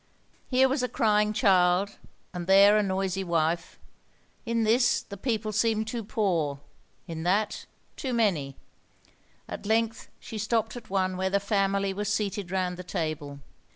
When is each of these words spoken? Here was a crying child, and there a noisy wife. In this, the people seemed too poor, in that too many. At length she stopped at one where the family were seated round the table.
Here 0.47 0.67
was 0.67 0.81
a 0.81 0.89
crying 0.89 1.31
child, 1.31 1.97
and 2.33 2.47
there 2.47 2.75
a 2.75 2.81
noisy 2.81 3.23
wife. 3.23 3.77
In 4.47 4.63
this, 4.63 5.03
the 5.03 5.15
people 5.15 5.51
seemed 5.51 5.87
too 5.87 6.03
poor, 6.03 6.59
in 7.07 7.21
that 7.21 7.67
too 7.95 8.11
many. 8.11 8.57
At 9.47 9.67
length 9.67 10.09
she 10.19 10.39
stopped 10.39 10.75
at 10.75 10.89
one 10.89 11.17
where 11.17 11.29
the 11.29 11.39
family 11.39 11.93
were 11.93 12.03
seated 12.05 12.49
round 12.49 12.77
the 12.77 12.83
table. 12.83 13.41